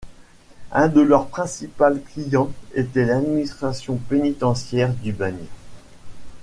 Un 0.71 0.87
de 0.87 0.99
leur 1.01 1.27
principal 1.27 2.01
client 2.01 2.49
était 2.73 3.05
l’administration 3.05 3.97
pénitentiaire 3.97 4.93
du 4.95 5.11
bagne. 5.13 5.45